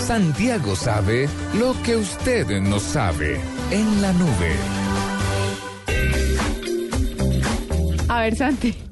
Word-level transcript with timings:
Santiago 0.00 0.74
sabe 0.74 1.28
lo 1.58 1.74
que 1.82 1.96
usted 1.96 2.60
no 2.60 2.80
sabe 2.80 3.40
en 3.70 4.02
la 4.02 4.12
nube. 4.12 4.56
A 8.08 8.20
ver, 8.22 8.36
Santi. 8.36 8.89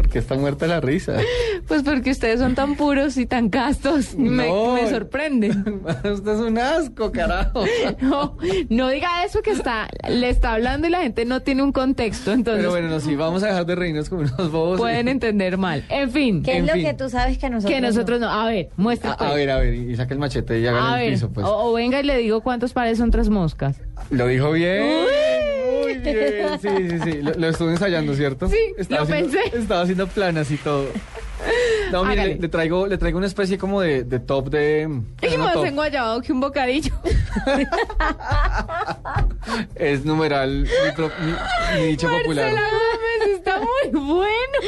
¿Por 0.00 0.08
qué 0.08 0.18
está 0.18 0.34
muerta 0.36 0.66
la 0.66 0.80
risa? 0.80 1.16
Pues 1.68 1.82
porque 1.84 2.10
ustedes 2.10 2.40
son 2.40 2.54
tan 2.56 2.74
puros 2.74 3.16
y 3.16 3.26
tan 3.26 3.48
castos. 3.50 4.14
Me, 4.18 4.48
No. 4.48 4.74
me 4.74 4.88
sorprende. 4.88 5.50
Usted 6.10 6.32
es 6.32 6.40
un 6.40 6.58
asco, 6.58 7.12
carajo. 7.12 7.64
No, 8.00 8.36
no 8.70 8.88
diga 8.88 9.24
eso 9.24 9.40
que 9.42 9.50
está, 9.52 9.88
le 10.08 10.30
está 10.30 10.54
hablando 10.54 10.88
y 10.88 10.90
la 10.90 11.00
gente 11.02 11.24
no 11.26 11.42
tiene 11.42 11.62
un 11.62 11.70
contexto, 11.70 12.32
entonces 12.32 12.62
Pero 12.62 12.70
bueno, 12.70 12.88
no, 12.88 12.98
sí, 12.98 13.14
vamos 13.14 13.42
a 13.44 13.48
dejar 13.48 13.66
de 13.66 13.74
reírnos 13.76 14.08
como 14.08 14.22
unos 14.22 14.50
bobos. 14.50 14.78
pueden 14.80 15.06
entender 15.06 15.58
mal. 15.58 15.84
En 15.90 16.10
fin, 16.10 16.42
¿Qué 16.42 16.56
En 16.56 16.64
es 16.64 16.66
lo 16.68 16.72
fin. 16.74 16.86
que 16.86 16.94
tú 16.94 17.08
sabes 17.10 17.38
que 17.38 17.50
nosotros 17.50 17.72
que 17.74 17.80
nosotros 17.80 18.20
no. 18.20 18.28
A 18.30 18.46
ver, 18.48 18.70
muestra. 18.76 19.12
A, 19.12 19.16
pues. 19.18 19.30
a 19.30 19.34
ver, 19.34 19.50
a 19.50 19.58
ver, 19.58 19.74
y 19.74 19.94
saca 19.94 20.14
el 20.14 20.18
machete 20.20 20.58
y 20.60 20.66
haga 20.66 20.94
el 20.96 21.00
ver, 21.04 21.12
piso, 21.12 21.30
pues. 21.30 21.46
o, 21.46 21.56
o 21.70 21.72
venga 21.74 22.00
y 22.00 22.04
le 22.04 22.16
digo 22.18 22.40
cuántos 22.40 22.72
pares 22.72 22.98
son 22.98 23.10
tres 23.12 23.28
moscas. 23.28 23.76
Lo 24.10 24.26
dijo 24.26 24.50
bien. 24.52 24.82
Muy 24.82 25.12
bien. 26.00 26.60
Sí, 26.60 26.68
sí, 26.90 26.98
sí. 27.12 27.22
Lo, 27.22 27.32
lo 27.34 27.48
estuve 27.48 27.72
ensayando, 27.72 28.14
¿cierto? 28.14 28.48
Sí, 28.48 28.56
Estaba 28.78 29.02
lo 29.04 29.08
haciendo- 29.08 29.32
pensé. 29.32 29.56
Estaba 29.58 29.80
haciendo 29.82 30.06
planas 30.08 30.50
y 30.50 30.56
todo. 30.56 30.86
No, 31.90 32.04
mire, 32.04 32.26
le, 32.26 32.34
le 32.36 32.48
traigo, 32.48 32.86
le 32.86 32.98
traigo 32.98 33.18
una 33.18 33.26
especie 33.26 33.56
como 33.58 33.80
de, 33.80 34.04
de 34.04 34.20
top 34.20 34.50
de. 34.50 34.88
Y 35.22 35.36
más 35.38 35.54
top. 35.54 35.64
enguayabado 35.66 36.20
que 36.20 36.32
un 36.32 36.40
bocadillo. 36.40 36.92
Es 39.74 40.04
numeral 40.04 40.62
mi, 40.62 40.92
pro- 40.94 41.10
mi- 41.20 41.80
mi 41.88 41.96
popular. 41.96 42.52
Marcela 42.52 42.62
Gómez 42.70 43.38
está 43.38 43.58
muy 43.58 44.00
bueno. 44.06 44.58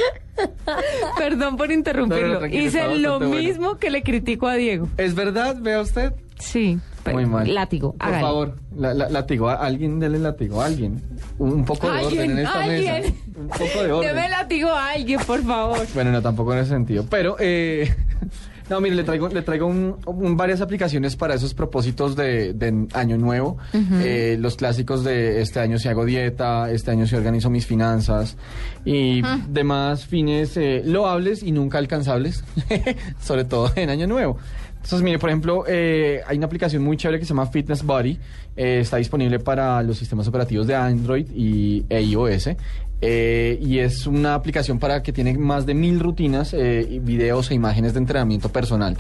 Perdón 1.19 1.57
por 1.57 1.71
interrumpirlo. 1.71 2.41
no, 2.41 2.47
Hice 2.47 2.97
lo 2.99 3.19
bueno. 3.19 3.37
mismo 3.37 3.79
que 3.79 3.91
le 3.91 4.03
critico 4.03 4.49
a 4.49 4.55
Diego. 4.55 4.89
¿Es 4.97 5.15
verdad? 5.15 5.57
Vea 5.61 5.81
usted. 5.81 6.13
Sí. 6.39 6.79
Pero- 7.05 7.17
Muy 7.17 7.27
mal. 7.27 7.53
Látigo. 7.55 7.93
Por 7.93 8.03
hágale. 8.09 8.23
favor, 8.23 8.57
la, 8.77 8.95
la- 8.95 9.09
látigo. 9.09 9.49
a 9.49 9.55
alguien 9.55 9.99
dele 10.01 10.19
látigo 10.19 10.61
a 10.63 10.67
alguien. 10.67 11.03
Un, 11.39 11.65
poco 11.65 11.91
de 11.91 12.05
orden 12.05 12.31
en 12.33 12.39
esta 12.39 12.63
alguien. 12.63 13.03
mesa. 13.03 13.15
Un 13.37 13.49
poco 13.49 13.83
de 13.85 13.93
orden. 13.93 14.15
Deme 14.15 14.29
látigo 14.29 14.69
a 14.71 14.91
alguien, 14.91 15.21
por 15.27 15.43
favor. 15.43 15.87
Bueno, 15.95 16.13
no, 16.13 16.23
tampoco 16.23 16.53
en 16.53 16.61
ese 16.61 16.71
sentido. 16.71 17.05
Pero, 17.11 17.37
eh, 17.41 17.93
no, 18.71 18.81
mire, 18.81 18.95
le 18.95 19.05
traigo, 19.05 19.29
le 19.29 19.43
traigo 19.43 19.67
un- 19.67 19.97
un- 20.07 20.37
varias 20.37 20.61
aplicaciones 20.61 21.17
para 21.17 21.35
esos 21.35 21.55
propósitos 21.55 22.15
de, 22.17 22.53
de 22.55 22.87
año 22.95 23.19
nuevo. 23.19 23.57
Eh, 23.75 24.37
los 24.41 24.57
clásicos 24.57 25.03
de 25.05 25.41
este 25.43 25.59
año 25.61 25.79
si 25.79 25.89
hago 25.89 26.05
dieta, 26.05 26.71
este 26.71 26.91
año 26.93 27.07
si 27.07 27.17
organizo 27.17 27.51
mis 27.51 27.67
finanzas 27.67 28.37
y 28.85 29.23
demás 29.49 30.07
fines 30.07 30.57
eh, 30.57 30.83
loables 30.85 31.43
y 31.43 31.51
nunca 31.53 31.79
alcanzables, 31.79 32.45
sobre 33.21 33.45
todo 33.45 33.71
en 33.75 33.91
año 33.91 34.07
nuevo. 34.07 34.39
Entonces, 34.83 35.03
mire, 35.03 35.19
por 35.19 35.31
ejemplo, 35.31 35.65
eh, 35.69 36.23
hay 36.27 36.37
una 36.37 36.47
aplicación 36.47 36.83
muy 36.83 36.97
chévere 36.97 37.21
que 37.21 37.25
se 37.25 37.31
llama 37.31 37.47
Fitness 37.47 37.85
Body. 37.85 38.19
Eh, 38.57 38.81
está 38.81 38.97
disponible 38.97 39.39
para 39.39 39.83
los 39.83 39.97
sistemas 39.97 40.27
operativos 40.27 40.67
de 40.67 40.75
Android 40.75 41.27
y 41.35 41.85
e 41.89 42.03
iOS. 42.03 42.51
Eh, 43.05 43.59
y 43.61 43.81
es 43.81 44.07
una 44.07 44.35
aplicación 44.35 44.79
para 44.79 45.03
que 45.03 45.13
tiene 45.13 45.37
más 45.37 45.67
de 45.67 45.75
mil 45.75 45.99
rutinas, 45.99 46.55
eh, 46.55 47.01
videos 47.03 47.51
e 47.51 47.55
imágenes 47.55 47.95
de 47.95 47.99
entrenamiento 47.99 48.49
personal. 48.51 48.97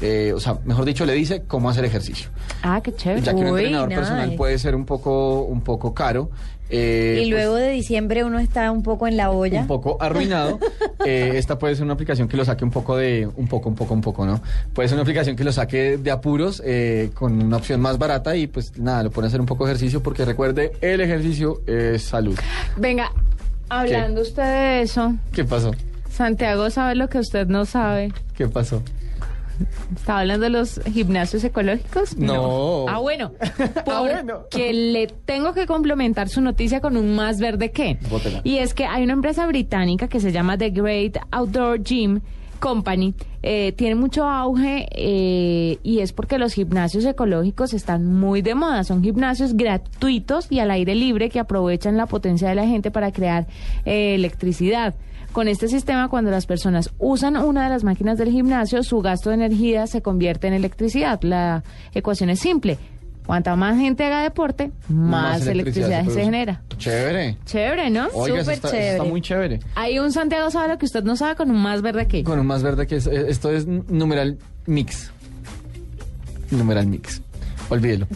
Eh, 0.00 0.32
o 0.34 0.40
sea, 0.40 0.58
mejor 0.64 0.84
dicho, 0.84 1.06
le 1.06 1.12
dice 1.12 1.44
cómo 1.46 1.70
hacer 1.70 1.84
ejercicio. 1.84 2.28
Ah, 2.62 2.80
qué 2.82 2.92
chévere. 2.92 3.22
Ya 3.22 3.32
que 3.32 3.40
un 3.42 3.50
Uy, 3.52 3.60
entrenador 3.60 3.88
personal 3.90 4.26
nice. 4.26 4.36
puede 4.36 4.58
ser 4.58 4.74
un 4.74 4.84
poco, 4.84 5.42
un 5.44 5.60
poco 5.60 5.94
caro. 5.94 6.30
eh, 6.68 7.22
Y 7.24 7.30
luego 7.30 7.54
de 7.54 7.70
diciembre 7.70 8.24
uno 8.24 8.40
está 8.40 8.72
un 8.72 8.82
poco 8.82 9.06
en 9.06 9.16
la 9.16 9.30
olla. 9.30 9.60
un 9.60 9.66
poco 9.68 9.98
arruinado. 10.00 10.58
eh, 11.06 11.34
esta 11.36 11.58
puede 11.60 11.76
ser 11.76 11.84
una 11.84 11.94
aplicación 11.94 12.26
que 12.26 12.36
lo 12.36 12.44
saque 12.44 12.64
un 12.64 12.72
poco 12.72 12.96
de, 12.96 13.28
un 13.36 13.46
poco, 13.46 13.68
un 13.68 13.76
poco, 13.76 13.94
un 13.94 14.00
poco, 14.00 14.26
¿no? 14.26 14.42
Puede 14.72 14.88
ser 14.88 14.96
una 14.96 15.02
aplicación 15.02 15.36
que 15.36 15.44
lo 15.44 15.52
saque 15.52 15.96
de 15.96 16.10
apuros 16.10 16.60
eh, 16.66 17.10
con 17.14 17.40
una 17.40 17.58
opción 17.58 17.80
más 17.80 17.96
barata 17.96 18.34
y 18.34 18.48
pues 18.48 18.76
nada, 18.76 19.04
lo 19.04 19.10
pone 19.12 19.26
a 19.26 19.28
hacer 19.28 19.40
un 19.40 19.46
poco 19.46 19.64
de 19.64 19.72
ejercicio 19.72 20.02
porque 20.02 20.24
recuerde, 20.24 20.72
el 20.80 21.00
ejercicio 21.00 21.60
es 21.68 22.02
salud. 22.02 22.36
Venga, 22.76 23.12
hablando 23.68 24.22
usted 24.22 24.42
de 24.42 24.82
eso, 24.82 25.14
¿Qué 25.32 25.44
pasó? 25.44 25.72
Santiago 26.10 26.70
sabe 26.70 26.94
lo 26.94 27.08
que 27.08 27.18
usted 27.18 27.46
no 27.48 27.64
sabe. 27.64 28.12
¿Qué 28.36 28.46
pasó? 28.46 28.82
¿Estaba 29.94 30.20
hablando 30.20 30.44
de 30.44 30.50
los 30.50 30.80
gimnasios 30.92 31.44
ecológicos? 31.44 32.16
No. 32.16 32.86
Ah, 32.88 32.98
bueno. 32.98 33.32
Ah, 33.86 34.00
bueno. 34.00 34.46
Que 34.50 34.72
le 34.72 35.06
tengo 35.06 35.52
que 35.54 35.66
complementar 35.66 36.28
su 36.28 36.40
noticia 36.40 36.80
con 36.80 36.96
un 36.96 37.14
más 37.14 37.38
verde 37.38 37.70
que. 37.70 37.98
Bótela. 38.10 38.40
Y 38.42 38.58
es 38.58 38.74
que 38.74 38.86
hay 38.86 39.04
una 39.04 39.12
empresa 39.12 39.46
británica 39.46 40.08
que 40.08 40.20
se 40.20 40.32
llama 40.32 40.58
The 40.58 40.70
Great 40.70 41.18
Outdoor 41.30 41.80
Gym 41.82 42.20
Company. 42.64 43.14
eh, 43.42 43.72
tiene 43.72 43.94
mucho 43.94 44.24
auge 44.24 44.88
eh, 44.90 45.78
y 45.82 45.98
es 45.98 46.14
porque 46.14 46.38
los 46.38 46.54
gimnasios 46.54 47.04
ecológicos 47.04 47.74
están 47.74 48.06
muy 48.06 48.40
de 48.40 48.54
moda. 48.54 48.84
Son 48.84 49.02
gimnasios 49.02 49.54
gratuitos 49.54 50.46
y 50.50 50.60
al 50.60 50.70
aire 50.70 50.94
libre 50.94 51.28
que 51.28 51.38
aprovechan 51.40 51.98
la 51.98 52.06
potencia 52.06 52.48
de 52.48 52.54
la 52.54 52.66
gente 52.66 52.90
para 52.90 53.12
crear 53.12 53.46
eh, 53.84 54.14
electricidad. 54.14 54.94
Con 55.32 55.48
este 55.48 55.68
sistema, 55.68 56.08
cuando 56.08 56.30
las 56.30 56.46
personas 56.46 56.90
usan 56.98 57.36
una 57.36 57.64
de 57.64 57.68
las 57.68 57.84
máquinas 57.84 58.16
del 58.16 58.30
gimnasio, 58.30 58.82
su 58.82 59.02
gasto 59.02 59.28
de 59.28 59.34
energía 59.34 59.86
se 59.86 60.00
convierte 60.00 60.46
en 60.46 60.54
electricidad. 60.54 61.20
La 61.20 61.64
ecuación 61.92 62.30
es 62.30 62.40
simple. 62.40 62.78
Cuanta 63.26 63.56
más 63.56 63.78
gente 63.78 64.04
haga 64.04 64.22
deporte, 64.22 64.70
más, 64.88 65.46
electricidad, 65.46 66.04
se, 66.04 66.24
genera. 66.24 66.60
Chévere. 66.76 67.38
Chévere, 67.46 67.88
¿no? 67.88 68.08
Oiga, 68.12 68.40
Súper 68.40 68.54
está, 68.54 68.70
chévere. 68.70 68.90
está 68.90 69.04
muy 69.04 69.20
chévere. 69.22 69.60
Hay 69.76 69.98
un 69.98 70.12
Santiago 70.12 70.50
sabe 70.50 70.68
lo 70.68 70.78
que 70.78 70.84
usted 70.84 71.02
no 71.04 71.16
sabe 71.16 71.34
con 71.34 71.50
un 71.50 71.56
más 71.62 71.80
verde 71.80 72.06
que. 72.06 72.22
Con 72.22 72.38
un 72.38 72.46
más 72.46 72.62
verde 72.62 72.86
que 72.86 72.96
es, 72.96 73.06
eh, 73.06 73.26
esto 73.28 73.50
es 73.50 73.66
numeral 73.66 74.38
mix. 74.66 75.10
Numeral 76.50 76.86
mix. 76.86 77.22
Olvídelo. 77.68 78.06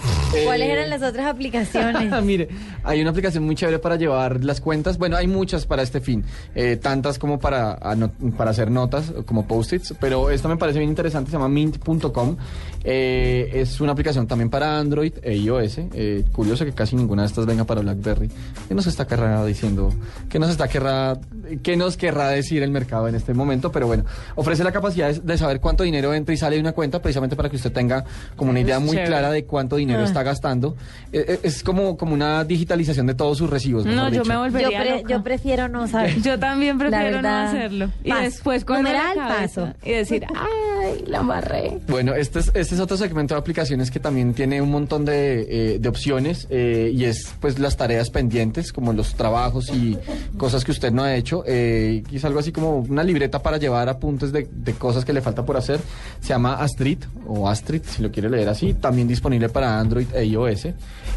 ¿Cuáles 0.45 0.69
Eh, 0.69 0.73
eran 0.73 0.91
las 0.91 1.03
otras 1.03 1.27
aplicaciones? 1.27 2.23
Mire, 2.23 2.49
hay 2.85 3.01
una 3.01 3.11
aplicación 3.11 3.45
muy 3.45 3.55
chévere 3.55 3.79
para 3.79 3.97
llevar 3.97 4.45
las 4.45 4.61
cuentas. 4.61 4.99
Bueno, 4.99 5.17
hay 5.17 5.27
muchas 5.27 5.67
para 5.67 5.83
este 5.83 6.01
fin, 6.01 6.25
eh, 6.55 6.77
tantas 6.77 7.19
como 7.19 7.39
para, 7.39 7.73
ano- 7.81 8.13
para 8.37 8.51
hacer 8.51 8.71
notas, 8.71 9.13
como 9.27 9.47
post-its, 9.47 9.95
pero 10.01 10.31
esta 10.31 10.49
me 10.49 10.57
parece 10.57 10.79
bien 10.79 10.91
interesante, 10.91 11.31
se 11.31 11.37
llama 11.37 11.49
mint.com. 11.49 12.37
Eh, 12.85 13.51
es 13.55 13.81
una 13.81 13.93
aplicación 13.93 14.27
también 14.27 14.51
para 14.51 14.79
Android 14.79 15.13
e 15.23 15.35
iOS. 15.37 15.79
Eh, 15.95 16.25
curioso 16.33 16.65
que 16.65 16.73
casi 16.73 16.97
ninguna 16.97 17.23
de 17.23 17.29
estas 17.29 17.45
venga 17.47 17.65
para 17.65 17.81
BlackBerry. 17.81 18.31
¿Qué 18.69 18.75
nos 18.75 18.87
está 18.87 19.07
querrá 19.07 19.45
diciendo? 19.45 19.93
¿Qué 20.29 20.39
nos 20.39 20.51
está 20.51 20.69
querrá, 20.69 21.19
qué 21.63 21.77
nos 21.77 21.97
querrá 21.97 22.29
decir 22.29 22.63
el 22.63 22.71
mercado 22.71 23.09
en 23.09 23.15
este 23.15 23.35
momento? 23.35 23.73
Pero 23.73 23.87
bueno, 23.87 24.05
ofrece 24.37 24.63
la 24.65 24.73
capacidad 24.73 25.13
de, 25.13 25.21
de 25.21 25.39
saber 25.39 25.61
cuánto 25.61 25.85
dinero 25.85 26.15
entra 26.15 26.35
y 26.35 26.39
sale 26.39 26.57
de 26.57 26.61
una 26.61 26.73
cuenta, 26.73 27.01
precisamente 27.03 27.35
para 27.37 27.49
que 27.51 27.57
usted 27.57 27.73
tenga 27.73 28.05
como 28.37 28.51
una 28.51 28.61
idea 28.61 28.79
muy 28.79 28.91
chévere. 28.91 29.07
clara 29.09 29.31
de 29.31 29.38
cuánto 29.45 29.77
dinero 29.77 30.01
Ah. 30.01 30.05
está 30.05 30.23
gastando. 30.23 30.77
Eh, 31.13 31.25
eh, 31.29 31.41
es 31.43 31.63
como, 31.63 31.97
como 31.97 32.15
una 32.15 32.45
digitalización 32.45 33.07
de 33.07 33.15
todos 33.15 33.39
sus 33.39 33.49
recibos. 33.51 33.85
No, 33.87 34.05
yo 34.09 34.11
dicho. 34.11 34.25
me 34.25 34.35
Yo, 34.35 34.41
volvería 34.41 34.81
pre- 34.81 34.97
loca. 34.99 35.09
yo 35.09 35.23
prefiero 35.23 35.69
no 35.69 35.87
saber. 35.89 36.21
Yo 36.23 36.39
también 36.39 36.79
prefiero 36.79 37.23
no 37.23 37.29
hacerlo. 37.29 37.91
Y 38.05 38.11
Paso. 38.11 38.23
después 38.23 38.65
con 38.65 38.83
cabeza 38.85 39.29
paso. 39.29 39.73
y 39.85 39.91
decir, 39.93 40.25
la 41.07 41.21
amarré. 41.21 41.79
Bueno, 41.89 42.15
este 42.15 42.41
es, 42.41 42.51
este 42.55 42.75
es 42.75 42.81
otro 42.81 42.97
segmento 42.97 43.35
de 43.35 43.41
aplicaciones 43.41 43.91
que 43.91 44.01
también 44.01 44.35
tiene 44.35 44.61
un 44.61 44.71
montón 44.71 45.05
de, 45.05 45.75
eh, 45.75 45.79
de 45.79 45.89
opciones 45.89 46.47
eh, 46.51 46.91
y 46.95 47.05
es 47.05 47.35
pues 47.41 47.59
las 47.59 47.77
tareas 47.77 48.11
pendientes, 48.11 48.73
como 48.73 48.93
los 48.93 49.15
trabajos 49.15 49.71
y 49.71 49.97
cosas 50.37 50.65
que 50.65 50.71
usted 50.71 50.93
no 50.93 51.03
ha 51.03 51.15
hecho. 51.15 51.45
eh, 51.47 52.03
y 52.11 52.17
es 52.17 52.25
algo 52.25 52.39
así 52.41 52.53
como 52.53 52.79
una 52.79 53.03
libreta 53.03 53.43
para 53.43 53.59
llevar 53.59 53.89
apuntes 53.89 54.33
de, 54.33 54.49
de 54.51 54.73
cosas 54.75 55.05
que 55.05 55.13
le 55.13 55.21
falta 55.21 55.45
por 55.45 55.57
hacer. 55.57 55.81
Se 56.21 56.29
llama 56.29 56.55
Astrid 56.55 56.99
o 57.27 57.49
Astrid, 57.49 57.83
si 57.85 58.03
lo 58.03 58.11
quiere 58.11 58.29
leer 58.31 58.49
así. 58.49 58.75
También 58.75 59.09
disponible 59.09 59.49
para 59.49 59.79
Android 59.79 60.07
e 60.15 60.25
iOS. 60.25 60.69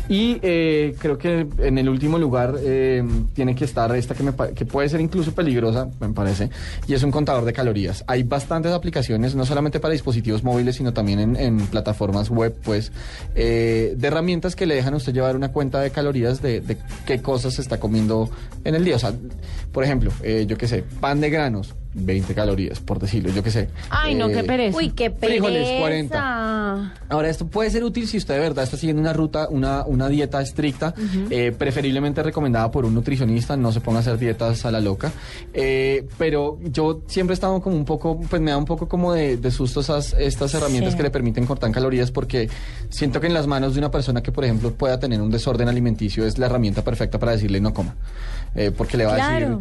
Y 0.09 0.39
eh, 0.41 0.95
creo 0.99 1.17
que 1.17 1.47
en 1.59 1.77
el 1.77 1.87
último 1.87 2.17
lugar 2.17 2.55
eh, 2.59 3.03
tiene 3.33 3.55
que 3.55 3.65
estar 3.65 3.95
esta 3.95 4.15
que, 4.15 4.23
me, 4.23 4.33
que 4.55 4.65
puede 4.65 4.89
ser 4.89 4.99
incluso 4.99 5.31
peligrosa, 5.33 5.87
me 5.99 6.09
parece, 6.09 6.49
y 6.87 6.93
es 6.93 7.03
un 7.03 7.11
contador 7.11 7.45
de 7.45 7.53
calorías. 7.53 8.03
Hay 8.07 8.23
bastantes 8.23 8.71
aplicaciones, 8.73 9.35
no 9.35 9.45
solamente 9.45 9.60
para 9.69 9.91
dispositivos 9.91 10.43
móviles, 10.43 10.75
sino 10.75 10.93
también 10.93 11.19
en, 11.19 11.35
en 11.35 11.57
plataformas 11.67 12.29
web, 12.29 12.55
pues, 12.63 12.91
eh, 13.35 13.93
de 13.95 14.07
herramientas 14.07 14.55
que 14.55 14.65
le 14.65 14.75
dejan 14.75 14.93
a 14.93 14.97
usted 14.97 15.13
llevar 15.13 15.35
una 15.35 15.51
cuenta 15.51 15.79
de 15.79 15.91
calorías 15.91 16.41
de, 16.41 16.61
de 16.61 16.77
qué 17.05 17.21
cosas 17.21 17.53
se 17.53 17.61
está 17.61 17.79
comiendo 17.79 18.29
en 18.63 18.75
el 18.75 18.83
día. 18.83 18.95
O 18.95 18.99
sea, 18.99 19.13
por 19.71 19.83
ejemplo, 19.83 20.11
eh, 20.23 20.45
yo 20.47 20.57
qué 20.57 20.67
sé, 20.67 20.83
pan 20.99 21.21
de 21.21 21.29
granos, 21.29 21.75
20 21.93 22.33
calorías, 22.33 22.79
por 22.79 22.99
decirlo, 22.99 23.31
yo 23.31 23.43
qué 23.43 23.51
sé. 23.51 23.69
Ay, 23.89 24.15
no, 24.15 24.29
Eh, 24.29 24.33
qué 24.33 24.43
pereza. 24.43 24.77
Uy, 24.77 24.89
qué 24.89 25.09
pereza. 25.11 25.43
Frijoles, 25.43 25.79
40. 25.79 26.17
Ahora, 27.09 27.29
esto 27.29 27.47
puede 27.47 27.69
ser 27.69 27.83
útil 27.83 28.07
si 28.07 28.17
usted 28.17 28.33
de 28.35 28.39
verdad 28.39 28.63
está 28.63 28.77
siguiendo 28.77 29.01
una 29.01 29.13
ruta, 29.13 29.47
una, 29.49 29.85
una 29.85 30.07
dieta 30.09 30.41
estricta, 30.41 30.93
eh, 31.29 31.51
preferiblemente 31.57 32.21
recomendada 32.23 32.69
por 32.71 32.85
un 32.85 32.93
nutricionista, 32.93 33.57
no 33.57 33.71
se 33.71 33.81
ponga 33.81 33.99
a 33.99 34.01
hacer 34.01 34.17
dietas 34.17 34.65
a 34.65 34.71
la 34.71 34.79
loca. 34.79 35.11
Eh, 35.53 36.07
pero 36.17 36.57
yo 36.63 37.01
siempre 37.07 37.33
he 37.33 37.35
estado 37.35 37.61
como 37.61 37.75
un 37.75 37.85
poco, 37.85 38.19
pues 38.19 38.41
me 38.41 38.51
da 38.51 38.57
un 38.57 38.65
poco 38.65 38.87
como 38.87 39.13
de, 39.13 39.37
de 39.37 39.51
susto 39.51 39.81
esas, 39.81 40.13
estas 40.17 40.53
herramientas 40.53 40.91
Sí. 40.93 40.97
que 40.97 41.03
le 41.03 41.11
permiten 41.11 41.45
cortar 41.45 41.71
calorías 41.71 42.11
porque 42.11 42.49
siento 42.89 43.19
que 43.21 43.27
en 43.27 43.33
las 43.33 43.47
manos 43.47 43.73
de 43.73 43.79
una 43.79 43.91
persona 43.91 44.21
que, 44.21 44.31
por 44.31 44.43
ejemplo, 44.45 44.73
pueda 44.73 44.99
tener 44.99 45.21
un 45.21 45.29
desorden 45.31 45.67
alimenticio 45.67 46.25
es 46.25 46.37
la 46.37 46.47
herramienta 46.47 46.83
perfecta 46.83 47.19
para 47.19 47.33
decirle 47.33 47.59
no 47.61 47.73
coma. 47.73 47.95
Eh, 48.55 48.71
porque 48.75 48.97
le 48.97 49.05
va 49.05 49.13
a 49.15 49.31
decir 49.33 49.57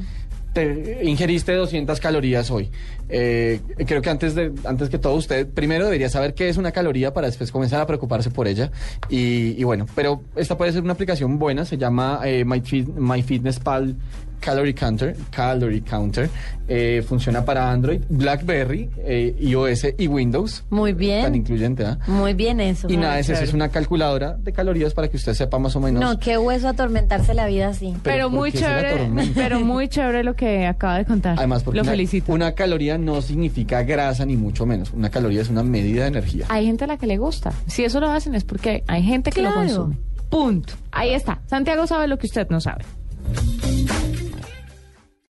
te 0.52 1.00
ingeriste 1.05 1.52
200 1.55 2.00
calorías 2.00 2.50
hoy. 2.50 2.70
Eh, 3.08 3.61
creo 3.87 4.02
que 4.02 4.11
antes 4.11 4.35
de 4.35 4.52
antes 4.64 4.88
que 4.88 4.99
todo 4.99 5.14
usted 5.14 5.49
primero 5.49 5.85
debería 5.85 6.08
saber 6.08 6.35
qué 6.35 6.49
es 6.49 6.56
una 6.56 6.73
caloría 6.73 7.12
para 7.12 7.26
después 7.26 7.50
comenzar 7.50 7.81
a 7.81 7.87
preocuparse 7.87 8.31
por 8.31 8.49
ella. 8.49 8.70
Y, 9.08 9.61
y 9.61 9.64
bueno, 9.64 9.87
pero 9.94 10.23
esta 10.37 10.56
puede 10.56 10.73
ser 10.73 10.82
una 10.82 10.93
aplicación 10.93 11.38
buena, 11.38 11.64
se 11.64 11.76
llama 11.76 12.20
eh, 12.25 12.44
My, 12.44 12.61
MyFitnessPal 12.61 13.97
Calorie 14.40 14.75
Counter, 14.75 15.14
Calorie 15.31 15.82
Counter. 15.82 16.28
Eh, 16.72 17.02
funciona 17.06 17.44
para 17.44 17.70
Android, 17.70 18.00
BlackBerry, 18.08 18.88
eh, 18.98 19.34
iOS 19.40 19.87
y 19.98 20.06
Windows. 20.06 20.62
Muy 20.70 20.92
Tan 20.92 20.98
bien. 20.98 21.34
incluyente, 21.34 21.84
¿ah? 21.84 21.98
Muy 22.06 22.32
bien 22.32 22.60
eso. 22.60 22.88
Y 22.88 22.96
nada, 22.96 23.19
es 23.19 23.28
es 23.28 23.52
una 23.52 23.69
calculadora 23.70 24.37
de 24.38 24.52
calorías 24.52 24.94
para 24.94 25.08
que 25.08 25.16
usted 25.16 25.34
sepa 25.34 25.58
más 25.58 25.75
o 25.75 25.81
menos. 25.81 26.00
No, 26.00 26.19
qué 26.20 26.38
hueso 26.38 26.69
atormentarse 26.69 27.34
la 27.34 27.46
vida 27.46 27.69
así. 27.69 27.94
Pero 28.04 28.20
Pero, 28.20 28.31
¿por 28.31 28.38
muy 28.38 28.52
chévere, 28.52 29.10
pero 29.34 29.60
muy 29.60 29.88
chévere 29.88 30.22
lo 30.22 30.34
que 30.37 30.66
acaba 30.66 30.98
de 30.98 31.04
contar. 31.06 31.36
Además, 31.38 31.62
porque 31.64 31.78
lo 31.78 31.82
una, 31.82 31.90
felicito. 31.90 32.32
una 32.32 32.52
caloría 32.52 32.98
no 32.98 33.20
significa 33.22 33.82
grasa 33.82 34.25
ni 34.25 34.36
mucho 34.36 34.64
menos. 34.64 34.93
Una 34.93 35.10
caloría 35.10 35.43
es 35.43 35.48
una 35.48 35.62
medida 35.64 36.02
de 36.02 36.08
energía. 36.08 36.46
Hay 36.48 36.66
gente 36.66 36.84
a 36.84 36.86
la 36.86 36.96
que 36.98 37.06
le 37.08 37.19
gusta. 37.19 37.52
Si 37.66 37.84
eso 37.84 37.98
lo 37.98 38.10
hacen 38.10 38.34
es 38.36 38.44
porque 38.44 38.84
hay 38.86 39.02
gente 39.02 39.32
que 39.32 39.40
Claro. 39.40 39.56
lo 39.62 39.66
consume. 39.66 39.96
Punto. 40.31 40.75
Ahí 40.93 41.10
está. 41.14 41.40
Santiago 41.46 41.86
sabe 41.88 42.06
lo 42.06 42.16
que 42.16 42.26
usted 42.26 42.46
no 42.50 42.60
sabe. 42.60 42.84